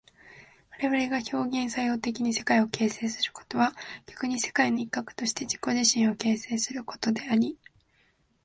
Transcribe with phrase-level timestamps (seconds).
[0.79, 3.75] 我々が表現作用的に世界を形成することは
[4.07, 7.55] 逆に世界の一角として自己自身を形成することであり、